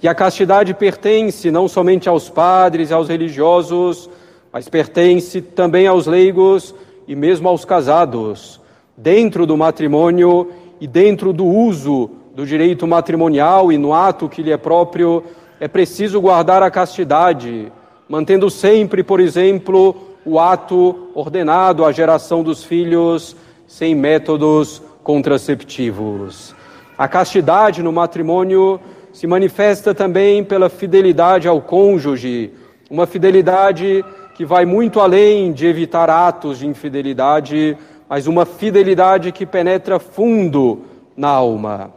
E 0.00 0.06
a 0.06 0.14
castidade 0.14 0.74
pertence 0.74 1.50
não 1.50 1.66
somente 1.66 2.08
aos 2.08 2.28
padres 2.30 2.90
e 2.90 2.94
aos 2.94 3.08
religiosos, 3.08 4.08
mas 4.52 4.68
pertence 4.68 5.42
também 5.42 5.86
aos 5.88 6.06
leigos 6.06 6.74
e 7.06 7.16
mesmo 7.16 7.48
aos 7.48 7.64
casados. 7.64 8.60
Dentro 8.96 9.44
do 9.44 9.56
matrimônio 9.56 10.50
e 10.80 10.86
dentro 10.86 11.32
do 11.32 11.44
uso 11.44 12.10
do 12.34 12.46
direito 12.46 12.86
matrimonial 12.86 13.72
e 13.72 13.78
no 13.78 13.92
ato 13.92 14.28
que 14.28 14.42
lhe 14.42 14.52
é 14.52 14.56
próprio, 14.56 15.24
é 15.58 15.66
preciso 15.66 16.20
guardar 16.20 16.62
a 16.62 16.70
castidade, 16.70 17.72
mantendo 18.08 18.48
sempre, 18.48 19.02
por 19.02 19.18
exemplo, 19.18 19.96
o 20.24 20.38
ato 20.38 21.08
ordenado 21.14 21.84
à 21.84 21.90
geração 21.90 22.44
dos 22.44 22.62
filhos 22.62 23.34
sem 23.66 23.96
métodos 23.96 24.80
contraceptivos. 25.02 26.54
A 26.96 27.08
castidade 27.08 27.82
no 27.82 27.92
matrimônio 27.92 28.80
se 29.18 29.26
manifesta 29.26 29.92
também 29.92 30.44
pela 30.44 30.68
fidelidade 30.68 31.48
ao 31.48 31.60
cônjuge, 31.60 32.52
uma 32.88 33.04
fidelidade 33.04 34.04
que 34.36 34.44
vai 34.44 34.64
muito 34.64 35.00
além 35.00 35.52
de 35.52 35.66
evitar 35.66 36.08
atos 36.08 36.60
de 36.60 36.68
infidelidade, 36.68 37.76
mas 38.08 38.28
uma 38.28 38.46
fidelidade 38.46 39.32
que 39.32 39.44
penetra 39.44 39.98
fundo 39.98 40.82
na 41.16 41.26
alma 41.30 41.92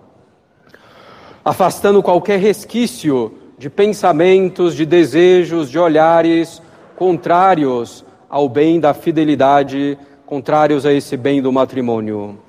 afastando 1.45 2.01
qualquer 2.01 2.39
resquício 2.39 3.33
de 3.55 3.69
pensamentos, 3.69 4.75
de 4.75 4.83
desejos, 4.83 5.69
de 5.69 5.77
olhares 5.77 6.59
contrários 6.95 8.03
ao 8.27 8.49
bem 8.49 8.79
da 8.79 8.95
fidelidade, 8.95 9.95
contrários 10.25 10.87
a 10.87 10.91
esse 10.91 11.15
bem 11.15 11.39
do 11.39 11.51
matrimônio. 11.51 12.39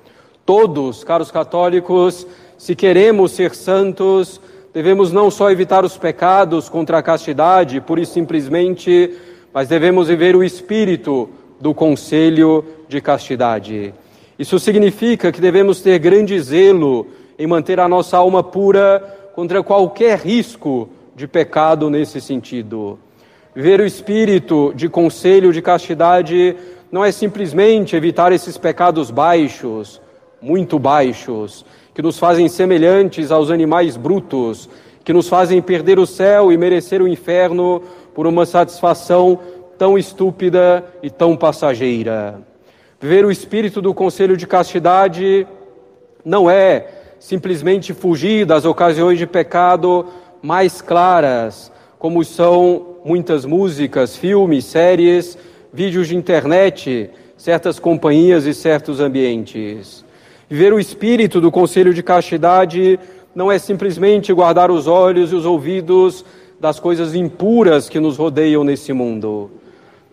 Todos, 0.43 1.03
caros 1.03 1.29
católicos, 1.29 2.25
se 2.57 2.75
queremos 2.75 3.33
ser 3.33 3.53
santos, 3.53 4.41
devemos 4.73 5.11
não 5.11 5.29
só 5.29 5.51
evitar 5.51 5.85
os 5.85 5.97
pecados 5.97 6.67
contra 6.67 6.97
a 6.97 7.03
castidade, 7.03 7.79
pura 7.79 8.01
e 8.01 8.05
simplesmente, 8.05 9.11
mas 9.53 9.67
devemos 9.67 10.07
viver 10.07 10.35
o 10.35 10.43
espírito 10.43 11.29
do 11.59 11.73
conselho 11.73 12.65
de 12.89 12.99
castidade. 12.99 13.93
Isso 14.37 14.57
significa 14.57 15.31
que 15.31 15.39
devemos 15.39 15.79
ter 15.79 15.99
grande 15.99 16.39
zelo 16.39 17.05
em 17.37 17.45
manter 17.45 17.79
a 17.79 17.87
nossa 17.87 18.17
alma 18.17 18.43
pura 18.43 19.31
contra 19.35 19.61
qualquer 19.61 20.17
risco 20.17 20.89
de 21.15 21.27
pecado 21.27 21.89
nesse 21.89 22.19
sentido. 22.19 22.99
Viver 23.53 23.79
o 23.79 23.85
espírito 23.85 24.73
de 24.75 24.89
conselho 24.89 25.53
de 25.53 25.61
castidade 25.61 26.55
não 26.91 27.05
é 27.05 27.11
simplesmente 27.11 27.95
evitar 27.95 28.31
esses 28.31 28.57
pecados 28.57 29.11
baixos, 29.11 30.01
muito 30.43 30.77
baixos, 30.77 31.65
que 31.93 32.01
nos 32.01 32.19
fazem 32.19 32.49
semelhantes 32.49 33.31
aos 33.31 33.49
animais 33.49 33.95
brutos, 33.95 34.69
que 35.03 35.13
nos 35.13 35.29
fazem 35.29 35.61
perder 35.61 35.97
o 35.97 36.05
céu 36.05 36.51
e 36.51 36.57
merecer 36.57 37.01
o 37.01 37.07
inferno 37.07 37.81
por 38.13 38.27
uma 38.27 38.45
satisfação 38.45 39.39
tão 39.77 39.97
estúpida 39.97 40.83
e 41.01 41.09
tão 41.09 41.37
passageira. 41.37 42.41
Viver 42.99 43.25
o 43.25 43.31
espírito 43.31 43.81
do 43.81 43.93
conselho 43.93 44.35
de 44.35 44.45
castidade 44.45 45.47
não 46.25 46.49
é 46.49 46.87
simplesmente 47.19 47.93
fugir 47.93 48.45
das 48.45 48.65
ocasiões 48.65 49.17
de 49.17 49.25
pecado 49.25 50.05
mais 50.41 50.81
claras, 50.81 51.71
como 51.97 52.23
são 52.25 52.97
muitas 53.05 53.45
músicas, 53.45 54.17
filmes, 54.17 54.65
séries, 54.65 55.37
vídeos 55.71 56.09
de 56.09 56.17
internet, 56.17 57.09
certas 57.37 57.79
companhias 57.79 58.45
e 58.45 58.53
certos 58.53 58.99
ambientes. 58.99 60.02
Viver 60.53 60.71
o 60.71 60.79
espírito 60.79 61.41
do 61.41 61.49
conselho 61.49 61.95
de 61.95 62.03
castidade 62.03 62.99
não 63.33 63.51
é 63.51 63.57
simplesmente 63.57 64.31
guardar 64.31 64.69
os 64.69 64.85
olhos 64.85 65.31
e 65.31 65.35
os 65.35 65.47
ouvidos 65.47 66.23
das 66.59 66.79
coisas 66.79 67.15
impuras 67.15 67.89
que 67.89 67.99
nos 67.99 68.17
rodeiam 68.17 68.63
nesse 68.63 68.93
mundo. 68.93 69.49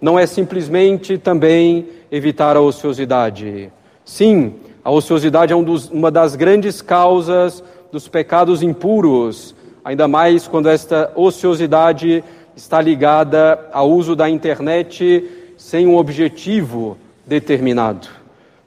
Não 0.00 0.18
é 0.18 0.24
simplesmente 0.24 1.18
também 1.18 1.88
evitar 2.10 2.56
a 2.56 2.60
ociosidade. 2.62 3.70
Sim, 4.02 4.54
a 4.82 4.90
ociosidade 4.90 5.52
é 5.52 5.56
um 5.56 5.62
dos, 5.62 5.90
uma 5.90 6.10
das 6.10 6.34
grandes 6.34 6.80
causas 6.80 7.62
dos 7.92 8.08
pecados 8.08 8.62
impuros, 8.62 9.54
ainda 9.84 10.08
mais 10.08 10.48
quando 10.48 10.70
esta 10.70 11.12
ociosidade 11.16 12.24
está 12.56 12.80
ligada 12.80 13.68
ao 13.74 13.90
uso 13.90 14.16
da 14.16 14.30
internet 14.30 15.52
sem 15.58 15.86
um 15.86 15.98
objetivo 15.98 16.96
determinado. 17.26 18.19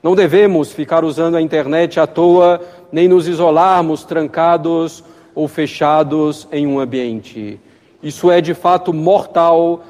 Não 0.03 0.15
devemos 0.15 0.73
ficar 0.73 1.05
usando 1.05 1.37
a 1.37 1.41
internet 1.41 1.97
à 1.97 2.05
toa, 2.05 2.59
nem 2.91 3.07
nos 3.07 3.25
isolarmos 3.25 4.03
trancados 4.03 5.01
ou 5.33 5.47
fechados 5.47 6.45
em 6.51 6.67
um 6.67 6.77
ambiente. 6.77 7.57
Isso 8.03 8.29
é 8.29 8.41
de 8.41 8.53
fato 8.53 8.91
mortal 8.91 9.81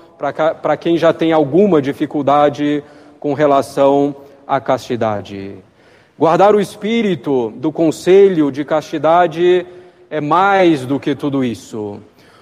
para 0.62 0.78
quem 0.78 1.00
já 1.00 1.12
tem 1.12 1.34
alguma 1.34 1.82
dificuldade 1.82 2.84
com 3.20 3.34
relação 3.34 4.16
à 4.46 4.62
castidade. 4.62 5.56
Guardar 6.18 6.54
o 6.54 6.62
espírito 6.62 7.52
do 7.56 7.72
conselho 7.72 8.52
de 8.52 8.64
castidade 8.64 9.66
é 10.12 10.22
mais 10.22 10.86
do 10.86 11.00
que 11.00 11.16
tudo 11.16 11.44
isso. 11.44 12.00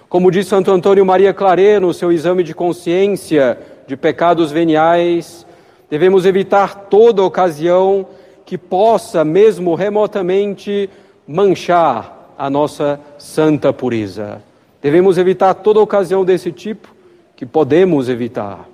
Como 0.09 0.29
diz 0.29 0.45
Santo 0.45 0.71
Antônio 0.71 1.05
Maria 1.05 1.33
Claret 1.33 1.79
no 1.79 1.93
seu 1.93 2.11
exame 2.11 2.43
de 2.43 2.53
consciência 2.53 3.57
de 3.87 3.95
pecados 3.95 4.51
veniais, 4.51 5.47
devemos 5.91 6.25
evitar 6.25 6.88
toda 6.89 7.21
ocasião 7.21 8.07
que 8.45 8.57
possa, 8.57 9.25
mesmo 9.25 9.75
remotamente, 9.75 10.89
manchar 11.27 12.33
a 12.38 12.50
nossa 12.50 12.98
santa 13.17 13.74
pureza. 13.74 14.41
Devemos 14.81 15.17
evitar 15.17 15.53
toda 15.53 15.81
ocasião 15.81 16.24
desse 16.24 16.50
tipo 16.50 16.88
que 17.36 17.45
podemos 17.45 18.07
evitar. 18.07 18.69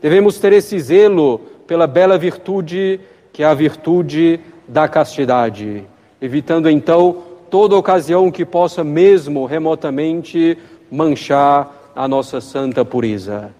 Devemos 0.00 0.38
ter 0.38 0.54
esse 0.54 0.80
zelo 0.80 1.40
pela 1.66 1.86
bela 1.86 2.16
virtude 2.16 2.98
que 3.32 3.42
é 3.42 3.46
a 3.46 3.54
virtude 3.54 4.40
da 4.66 4.88
castidade, 4.88 5.84
evitando 6.20 6.68
então 6.68 7.22
toda 7.50 7.76
ocasião 7.76 8.30
que 8.30 8.44
possa 8.44 8.82
mesmo 8.82 9.44
remotamente 9.44 10.56
manchar 10.90 11.92
a 11.94 12.08
nossa 12.08 12.40
santa 12.40 12.84
pureza. 12.84 13.50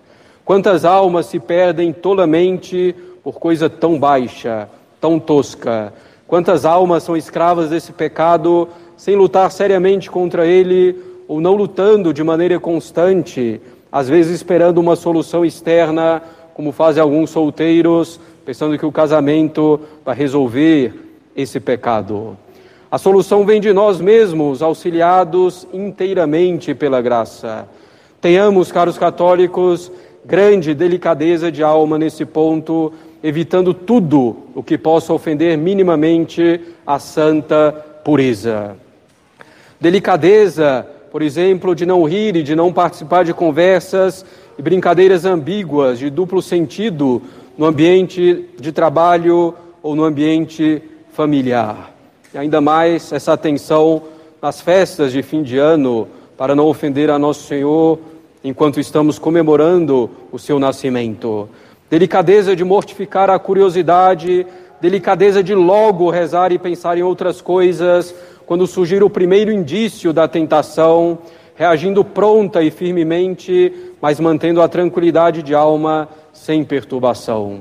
Quantas 0.45 0.85
almas 0.85 1.27
se 1.27 1.39
perdem 1.39 1.93
tolamente 1.93 2.95
por 3.23 3.39
coisa 3.39 3.71
tão 3.71 3.99
baixa, 3.99 4.69
tão 5.01 5.19
tosca? 5.19 5.93
Quantas 6.27 6.65
almas 6.65 7.03
são 7.03 7.17
escravas 7.17 7.71
desse 7.71 7.93
pecado 7.93 8.69
sem 8.97 9.15
lutar 9.15 9.51
seriamente 9.53 10.11
contra 10.11 10.47
ele 10.47 10.97
ou 11.29 11.41
não 11.41 11.55
lutando 11.55 12.13
de 12.13 12.23
maneira 12.25 12.59
constante, 12.59 13.61
às 13.91 14.09
vezes 14.09 14.35
esperando 14.37 14.79
uma 14.79 14.97
solução 14.97 15.45
externa, 15.45 16.23
como 16.55 16.73
fazem 16.73 17.03
alguns 17.03 17.31
solteiros 17.31 18.21
pensando 18.45 18.77
que 18.77 18.87
o 18.87 18.93
casamento 18.93 19.81
vai 20.05 20.15
resolver 20.15 20.93
esse 21.35 21.61
pecado. 21.61 22.37
A 22.91 22.99
solução 22.99 23.47
vem 23.47 23.61
de 23.61 23.73
nós 23.73 24.01
mesmos, 24.01 24.61
auxiliados 24.63 25.67
inteiramente 25.73 26.75
pela 26.75 27.01
graça. 27.01 27.67
Tenhamos, 28.21 28.71
caros 28.71 28.99
católicos, 28.99 29.91
grande 30.25 30.75
delicadeza 30.75 31.51
de 31.51 31.63
alma 31.63 31.99
nesse 31.99 32.25
ponto, 32.25 32.93
evitando 33.23 33.75
tudo 33.75 34.37
o 34.55 34.63
que 34.63 34.79
possa 34.79 35.13
ofender 35.13 35.57
minimamente 35.59 36.61
a 36.87 36.99
santa 36.99 37.73
pureza. 38.05 38.77
Delicadeza, 39.81 40.87
por 41.11 41.23
exemplo, 41.23 41.75
de 41.75 41.85
não 41.85 42.05
rir 42.05 42.37
e 42.37 42.43
de 42.43 42.55
não 42.55 42.73
participar 42.73 43.25
de 43.25 43.35
conversas 43.35 44.25
e 44.59 44.63
brincadeiras 44.63 45.25
ambíguas, 45.25 45.99
de 45.99 46.09
duplo 46.09 46.41
sentido, 46.41 47.21
no 47.59 47.67
ambiente 47.67 48.47
de 48.59 48.73
trabalho 48.73 49.55
ou 49.83 49.95
no 49.95 50.05
ambiente 50.05 50.83
familiar. 51.13 51.93
E 52.33 52.39
ainda 52.39 52.61
mais 52.61 53.13
essa 53.13 53.33
atenção 53.33 54.03
nas 54.41 54.61
festas 54.61 55.13
de 55.13 55.23
fim 55.23 55.43
de 55.43 55.59
ano, 55.59 56.09
para 56.37 56.55
não 56.55 56.67
ofender 56.67 57.11
a 57.11 57.19
Nosso 57.19 57.47
Senhor 57.47 57.99
enquanto 58.45 58.81
estamos 58.81 59.19
comemorando 59.19 60.11
o 60.33 60.39
seu 60.39 60.59
nascimento. 60.59 61.49
delicadeza 61.89 62.57
de 62.57 62.65
mortificar 62.65 63.29
a 63.29 63.39
curiosidade, 63.39 64.47
delicadeza 64.81 65.43
de 65.43 65.55
logo 65.55 66.11
rezar 66.11 66.51
e 66.51 66.59
pensar 66.59 66.97
em 66.97 67.03
outras 67.03 67.41
coisas, 67.43 68.15
quando 68.47 68.67
surgir 68.67 69.03
o 69.03 69.11
primeiro 69.11 69.53
indício 69.53 70.13
da 70.13 70.27
tentação, 70.27 71.19
reagindo 71.55 72.03
pronta 72.03 72.63
e 72.63 72.71
firmemente, 72.71 73.73
mas 74.01 74.19
mantendo 74.19 74.63
a 74.63 74.69
tranquilidade 74.69 75.43
de 75.43 75.55
alma 75.55 76.09
sem 76.33 76.65
perturbação. 76.65 77.61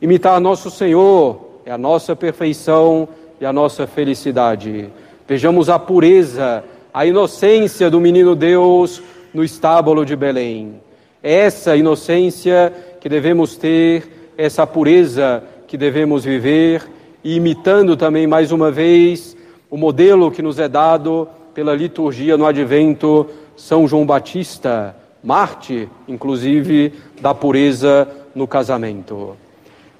Imitar 0.00 0.38
nosso 0.38 0.70
Senhor 0.70 1.40
é 1.64 1.72
a 1.72 1.78
nossa 1.78 2.14
perfeição 2.14 3.08
e 3.40 3.46
a 3.46 3.52
nossa 3.52 3.86
felicidade. 3.86 4.90
Vejamos 5.26 5.70
a 5.70 5.78
pureza, 5.78 6.62
a 6.92 7.06
inocência 7.06 7.88
do 7.88 8.00
menino 8.00 8.36
Deus 8.36 9.02
no 9.32 9.42
estábulo 9.42 10.04
de 10.04 10.16
Belém. 10.16 10.80
É 11.22 11.32
essa 11.32 11.76
inocência 11.76 12.72
que 13.00 13.08
devemos 13.08 13.56
ter, 13.56 14.32
essa 14.36 14.66
pureza 14.66 15.42
que 15.66 15.76
devemos 15.76 16.24
viver, 16.24 16.82
e 17.24 17.36
imitando 17.36 17.96
também 17.96 18.26
mais 18.26 18.50
uma 18.52 18.70
vez 18.70 19.36
o 19.70 19.76
modelo 19.76 20.30
que 20.30 20.42
nos 20.42 20.58
é 20.58 20.68
dado 20.68 21.28
pela 21.54 21.74
liturgia 21.74 22.36
no 22.36 22.46
advento, 22.46 23.26
São 23.56 23.86
João 23.86 24.04
Batista, 24.04 24.94
Marte, 25.22 25.88
inclusive, 26.08 26.92
da 27.20 27.32
pureza 27.34 28.08
no 28.34 28.46
casamento. 28.46 29.36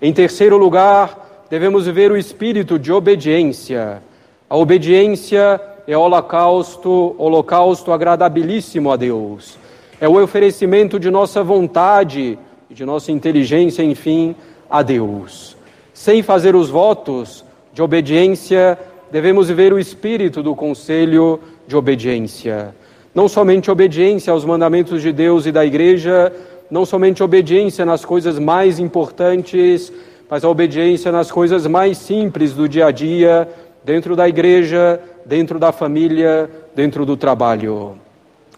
Em 0.01 0.13
terceiro 0.13 0.57
lugar, 0.57 1.47
devemos 1.49 1.87
viver 1.87 2.11
o 2.11 2.17
espírito 2.17 2.79
de 2.79 2.91
obediência. 2.91 4.03
A 4.51 4.57
obediência 4.57 5.61
é 5.87 5.97
holocausto, 5.97 7.15
holocausto 7.19 7.93
agradabilíssimo 7.93 8.91
a 8.91 8.97
Deus. 8.97 9.59
É 10.01 10.09
o 10.09 10.23
oferecimento 10.23 10.99
de 10.99 11.11
nossa 11.11 11.43
vontade 11.43 12.39
e 12.69 12.75
de 12.75 12.85
nossa 12.85 13.13
inteligência, 13.13 13.83
enfim, 13.83 14.35
a 14.69 14.83
Deus. 14.83 15.57
Sem 15.93 16.23
fazer 16.23 16.55
os 16.55 16.71
votos 16.71 17.45
de 17.73 17.83
obediência, 17.83 18.79
devemos 19.11 19.49
viver 19.49 19.73
o 19.73 19.79
espírito 19.79 20.43
do 20.43 20.55
conselho 20.55 21.41
de 21.67 21.77
obediência 21.77 22.75
não 23.15 23.29
somente 23.29 23.71
obediência 23.71 24.33
aos 24.33 24.45
mandamentos 24.45 25.03
de 25.03 25.13
Deus 25.13 25.45
e 25.47 25.53
da 25.53 25.65
igreja, 25.65 26.33
não 26.71 26.87
somente 26.87 27.23
obediência 27.23 27.85
nas 27.85 28.05
coisas 28.05 28.39
mais 28.39 28.79
importantes, 28.79 29.93
mas 30.31 30.45
a 30.45 30.49
obediência 30.49 31.13
nas 31.13 31.31
coisas 31.31 31.67
mais 31.67 31.99
simples 31.99 32.55
do 32.55 32.67
dia 32.67 32.87
a 32.87 32.91
dia, 32.91 33.47
dentro 33.85 34.17
da 34.17 34.27
igreja, 34.27 34.99
dentro 35.25 35.59
da 35.59 35.73
família, 35.73 36.51
dentro 36.75 37.05
do 37.07 37.17
trabalho. 37.17 37.99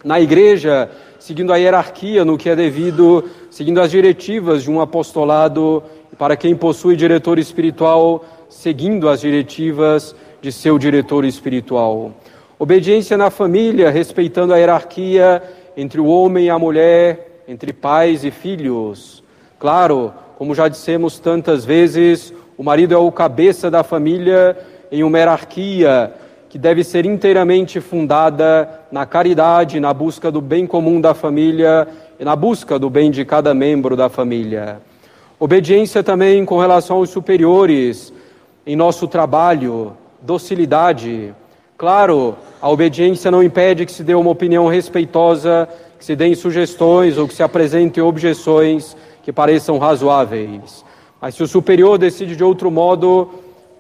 Na 0.05 0.21
igreja, 0.21 0.91
seguindo 1.19 1.53
a 1.53 1.57
hierarquia 1.57 2.25
no 2.25 2.37
que 2.37 2.51
é 2.51 2.57
devido, 2.57 3.25
seguindo 3.51 3.81
as 3.81 3.91
diretivas 3.91 4.63
de 4.63 4.71
um 4.71 4.81
apostolado, 4.81 5.83
para 6.19 6.37
quem 6.37 6.55
possui 6.55 6.97
diretor 6.97 7.39
espiritual, 7.39 8.25
seguindo 8.49 9.09
as 9.09 9.21
diretivas 9.21 10.15
de 10.41 10.53
seu 10.53 10.79
diretor 10.79 11.25
espiritual. 11.25 12.13
Obediência 12.59 13.17
na 13.17 13.31
família, 13.31 13.91
respeitando 13.91 14.53
a 14.53 14.59
hierarquia 14.59 15.43
entre 15.77 16.01
o 16.01 16.07
homem 16.07 16.47
e 16.47 16.51
a 16.51 16.59
mulher, 16.59 17.43
entre 17.49 17.73
pais 17.73 18.25
e 18.25 18.31
filhos. 18.31 19.25
Claro, 19.59 20.13
como 20.37 20.55
já 20.55 20.69
dissemos 20.69 21.19
tantas 21.19 21.65
vezes, 21.65 22.33
o 22.57 22.63
marido 22.63 22.95
é 22.95 22.99
o 22.99 23.11
cabeça 23.11 23.71
da 23.71 23.83
família 23.83 24.57
em 24.93 25.03
uma 25.03 25.19
hierarquia 25.19 26.13
que 26.55 26.59
deve 26.59 26.85
ser 26.85 27.05
inteiramente 27.05 27.81
fundada 27.81 28.69
na 28.93 29.05
caridade, 29.05 29.81
na 29.81 29.93
busca 29.93 30.31
do 30.31 30.41
bem 30.41 30.69
comum 30.69 31.01
da 31.01 31.13
família 31.13 31.89
e 32.17 32.25
na 32.25 32.37
busca 32.37 32.79
do 32.79 32.89
bem 32.89 33.11
de 33.11 33.25
cada 33.25 33.53
membro 33.53 33.97
da 33.97 34.09
família. 34.09 34.81
Obediência 35.37 36.01
também 36.01 36.45
com 36.45 36.61
relação 36.61 36.99
aos 36.99 37.11
superiores 37.11 38.13
em 38.65 38.77
nosso 38.77 39.09
trabalho, 39.09 39.95
docilidade, 40.23 41.35
Claro, 41.77 42.37
a 42.63 42.71
obediência 42.71 43.33
não 43.33 43.43
impede 43.43 43.85
que 43.85 43.91
se 43.91 44.05
dê 44.05 44.15
uma 44.15 44.31
opinião 44.31 44.69
respeitosa, 44.69 45.69
que 45.99 46.05
se 46.05 46.15
deem 46.15 46.37
sugestões 46.37 47.19
ou 47.19 47.27
que 47.27 47.35
se 47.35 47.43
apresentem 47.43 48.01
objeções 48.01 48.97
que 49.25 49.33
pareçam 49.33 49.77
razoáveis. 49.77 50.85
Mas 51.21 51.35
se 51.35 51.43
o 51.43 51.49
superior 51.49 51.99
decide 51.99 52.37
de 52.37 52.45
outro 52.45 52.71
modo, 52.71 53.29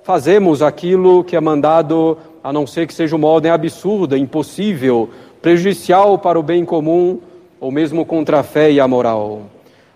fazemos 0.02 0.60
aquilo 0.60 1.22
que 1.22 1.36
é 1.36 1.40
mandado, 1.40 2.18
a 2.44 2.52
não 2.52 2.66
ser 2.66 2.86
que 2.86 2.92
seja 2.92 3.16
uma 3.16 3.26
ordem 3.26 3.50
absurda, 3.50 4.18
impossível, 4.18 5.08
prejudicial 5.40 6.18
para 6.18 6.38
o 6.38 6.42
bem 6.42 6.62
comum 6.62 7.18
ou 7.58 7.70
mesmo 7.70 8.04
contra 8.04 8.40
a 8.40 8.42
fé 8.42 8.70
e 8.70 8.78
a 8.78 8.86
moral. 8.86 9.44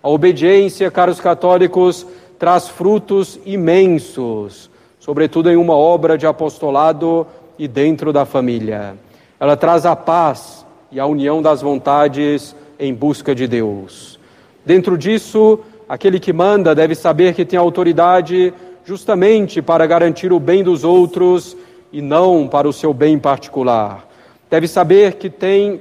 A 0.03 0.09
obediência, 0.09 0.91
caros 0.91 1.21
católicos, 1.21 2.07
traz 2.39 2.67
frutos 2.67 3.39
imensos, 3.45 4.71
sobretudo 4.99 5.51
em 5.51 5.57
uma 5.57 5.77
obra 5.77 6.17
de 6.17 6.27
apostolado 6.27 7.27
e 7.59 7.69
dentro 7.69 8.15
da 8.15 8.25
família. 8.25 8.95
Ela 9.39 9.55
traz 9.55 9.85
a 9.85 9.95
paz 9.95 10.65
e 10.91 10.99
a 10.99 11.05
união 11.05 11.43
das 11.43 11.61
vontades 11.61 12.57
em 12.81 12.95
busca 12.95 13.35
de 13.35 13.47
Deus. 13.47 14.19
Dentro 14.65 14.97
disso, 14.97 15.59
aquele 15.87 16.19
que 16.19 16.33
manda 16.33 16.75
deve 16.75 16.95
saber 16.95 17.35
que 17.35 17.45
tem 17.45 17.59
autoridade 17.59 18.55
justamente 18.87 19.61
para 19.61 19.87
garantir 19.87 20.33
o 20.33 20.41
bem 20.41 20.65
dos 20.65 20.83
outros 20.83 21.55
e 21.93 22.03
não 22.03 22.47
para 22.47 22.69
o 22.69 22.73
seu 22.73 22.93
bem 22.93 23.19
particular. 23.19 24.07
Deve 24.51 24.69
saber 24.69 25.15
que 25.15 25.29
tem 25.29 25.81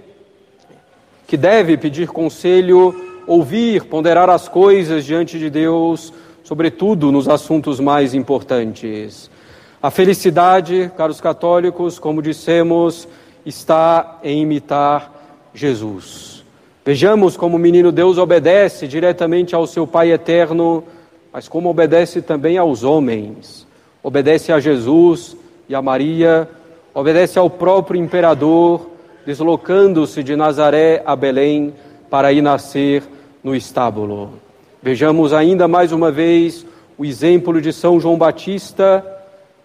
que 1.26 1.36
deve 1.36 1.76
pedir 1.76 2.08
conselho, 2.08 2.96
ouvir, 3.28 3.84
ponderar 3.84 4.30
as 4.30 4.48
coisas 4.48 5.04
diante 5.04 5.38
de 5.38 5.50
Deus, 5.50 6.14
sobretudo 6.42 7.12
nos 7.12 7.28
assuntos 7.28 7.82
mais 7.82 8.14
importantes. 8.14 9.30
A 9.84 9.92
felicidade, 9.92 10.90
caros 10.96 11.20
católicos, 11.20 12.00
como 12.00 12.22
dissemos, 12.22 13.08
está 13.46 14.20
em 14.24 14.42
imitar 14.42 15.12
Jesus. 15.54 16.46
Vejamos 16.86 17.36
como 17.36 17.58
o 17.58 17.60
menino 17.60 17.92
Deus 17.92 18.18
obedece 18.18 18.88
diretamente 18.88 19.54
ao 19.54 19.68
seu 19.68 19.86
Pai 19.86 20.12
eterno, 20.14 20.86
mas 21.34 21.50
como 21.50 21.70
obedece 21.70 22.22
também 22.22 22.58
aos 22.58 22.84
homens. 22.84 23.68
Obedece 24.02 24.54
a 24.54 24.60
Jesus 24.62 25.36
e 25.68 25.76
a 25.76 25.82
Maria, 25.82 26.50
obedece 26.94 27.38
ao 27.38 27.50
próprio 27.50 28.00
imperador, 28.00 28.90
deslocando-se 29.26 30.24
de 30.24 30.36
Nazaré 30.36 31.02
a 31.06 31.16
Belém 31.16 31.74
para 32.10 32.32
ir 32.32 32.42
nascer 32.42 33.04
no 33.44 33.56
estábulo. 33.56 34.32
Vejamos 34.82 35.34
ainda 35.34 35.68
mais 35.68 35.92
uma 35.92 36.12
vez 36.12 36.66
o 36.98 37.06
exemplo 37.06 37.62
de 37.62 37.74
São 37.74 38.00
João 38.00 38.18
Batista 38.18 39.04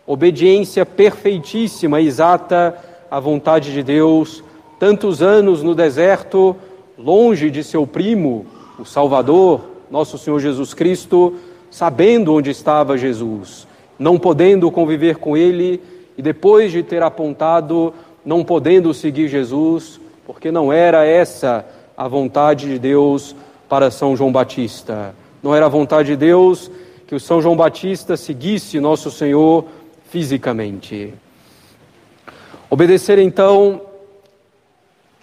obediência 0.07 0.85
perfeitíssima, 0.85 2.01
exata 2.01 2.77
à 3.11 3.21
vontade 3.21 3.73
de 3.73 3.83
Deus, 3.83 4.43
tantos 4.79 5.23
anos 5.23 5.63
no 5.63 5.75
deserto, 5.75 6.57
longe 6.99 7.51
de 7.51 7.63
seu 7.63 7.87
primo, 7.87 8.47
o 8.79 8.85
Salvador, 8.85 9.61
nosso 9.91 10.19
Senhor 10.19 10.41
Jesus 10.41 10.75
Cristo, 10.75 11.35
sabendo 11.71 12.35
onde 12.35 12.51
estava 12.51 12.99
Jesus, 12.99 13.67
não 13.99 14.19
podendo 14.19 14.71
conviver 14.71 15.17
com 15.17 15.37
ele 15.37 15.81
e 16.17 16.23
depois 16.23 16.73
de 16.73 16.83
ter 16.83 17.03
apontado, 17.03 17.95
não 18.25 18.45
podendo 18.45 18.93
seguir 18.93 19.29
Jesus, 19.29 20.01
porque 20.27 20.51
não 20.51 20.73
era 20.73 21.05
essa 21.05 21.65
a 21.97 22.09
vontade 22.09 22.69
de 22.69 22.79
Deus 22.79 23.35
para 23.69 23.91
São 23.91 24.17
João 24.17 24.33
Batista. 24.33 25.15
Não 25.43 25.55
era 25.55 25.67
a 25.67 25.69
vontade 25.69 26.09
de 26.09 26.17
Deus 26.17 26.71
que 27.07 27.15
o 27.15 27.21
São 27.21 27.43
João 27.43 27.57
Batista 27.57 28.17
seguisse 28.17 28.81
nosso 28.81 29.11
Senhor 29.11 29.67
fisicamente. 30.09 31.15
Obedecer 32.71 33.19
então 33.19 33.83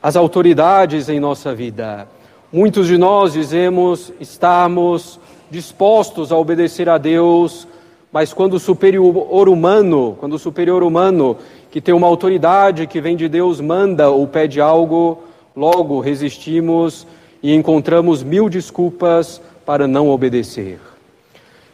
às 0.02 0.16
autoridades 0.16 1.10
em 1.10 1.20
nossa 1.20 1.54
vida. 1.54 2.08
Muitos 2.52 2.88
de 2.88 2.98
nós 2.98 3.34
dizemos 3.34 4.12
estarmos 4.20 5.20
dispostos 5.50 6.32
a 6.32 6.38
obedecer 6.38 6.90
a 6.90 6.98
Deus, 6.98 7.68
mas 8.12 8.34
quando 8.34 8.56
o 8.56 8.60
superior 8.60 9.48
humano, 9.48 10.18
quando 10.20 10.34
o 10.34 10.40
superior 10.40 10.82
humano 10.82 11.38
que 11.70 11.80
tem 11.80 11.94
uma 11.94 12.08
autoridade 12.08 12.88
que 12.88 13.00
vem 13.00 13.16
de 13.16 13.30
Deus 13.30 13.62
manda 13.62 14.10
ou 14.10 14.28
pede 14.28 14.60
algo, 14.60 15.24
logo 15.56 16.00
resistimos 16.00 17.06
e 17.42 17.54
encontramos 17.54 18.24
mil 18.24 18.50
desculpas 18.50 19.40
para 19.66 19.88
não 19.88 20.10
obedecer. 20.10 20.80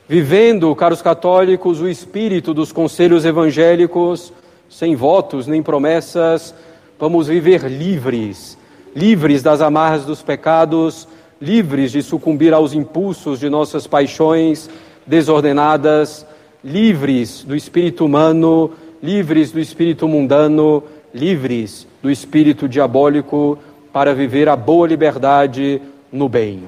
Vivendo, 0.07 0.75
caros 0.75 1.01
católicos, 1.01 1.79
o 1.81 1.87
espírito 1.87 2.53
dos 2.53 2.71
conselhos 2.71 3.23
evangélicos, 3.23 4.33
sem 4.69 4.95
votos 4.95 5.47
nem 5.47 5.63
promessas, 5.63 6.53
vamos 6.99 7.27
viver 7.27 7.63
livres, 7.63 8.57
livres 8.93 9.41
das 9.41 9.61
amarras 9.61 10.05
dos 10.05 10.21
pecados, 10.21 11.07
livres 11.41 11.93
de 11.93 12.03
sucumbir 12.03 12.53
aos 12.53 12.73
impulsos 12.73 13.39
de 13.39 13.49
nossas 13.49 13.87
paixões 13.87 14.69
desordenadas, 15.05 16.25
livres 16.63 17.43
do 17.43 17.55
espírito 17.55 18.05
humano, 18.05 18.71
livres 19.01 19.51
do 19.51 19.59
espírito 19.59 20.07
mundano, 20.07 20.83
livres 21.13 21.87
do 22.01 22.09
espírito 22.09 22.67
diabólico, 22.67 23.57
para 23.93 24.13
viver 24.13 24.49
a 24.49 24.55
boa 24.55 24.87
liberdade 24.87 25.81
no 26.11 26.27
bem. 26.27 26.63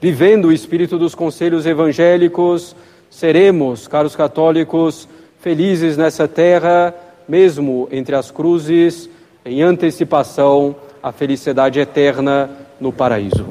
vivendo 0.00 0.48
o 0.48 0.52
espírito 0.52 0.98
dos 0.98 1.14
conselhos 1.14 1.64
evangélicos, 1.64 2.76
seremos, 3.08 3.88
caros 3.88 4.14
católicos, 4.14 5.08
felizes 5.40 5.96
nessa 5.96 6.28
terra, 6.28 6.94
mesmo 7.26 7.88
entre 7.90 8.14
as 8.14 8.30
cruzes, 8.30 9.08
em 9.44 9.62
antecipação 9.62 10.76
à 11.02 11.10
felicidade 11.10 11.80
eterna 11.80 12.50
no 12.78 12.92
paraíso. 12.92 13.46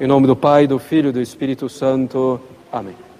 Em 0.00 0.06
nome 0.06 0.26
do 0.26 0.36
Pai, 0.36 0.66
do 0.66 0.78
Filho 0.78 1.10
e 1.10 1.12
do 1.12 1.20
Espírito 1.20 1.68
Santo. 1.68 2.40
Amém. 2.72 3.11